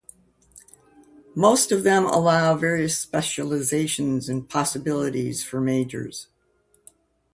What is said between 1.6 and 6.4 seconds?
of them allow various specialisations and possibilities for majors.